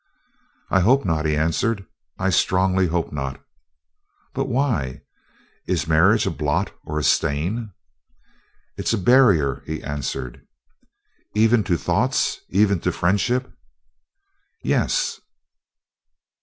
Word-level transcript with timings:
"I 0.71 0.79
hope 0.79 1.05
not," 1.05 1.27
he 1.27 1.35
answered. 1.35 1.85
"I 2.17 2.31
strongly 2.31 2.87
hope 2.87 3.11
not." 3.11 3.39
"But 4.33 4.45
why? 4.47 5.03
Is 5.67 5.83
a 5.83 5.89
marriage 5.89 6.25
a 6.25 6.31
blot 6.31 6.73
or 6.83 6.97
a 6.97 7.03
stain?" 7.03 7.71
"It 8.79 8.87
is 8.87 8.95
a 8.95 8.97
barrier," 8.97 9.61
he 9.67 9.83
answered. 9.83 10.41
"Even 11.35 11.63
to 11.65 11.77
thoughts? 11.77 12.39
Even 12.49 12.79
to 12.79 12.91
friendship?" 12.91 13.53
"Yes." 14.63 15.21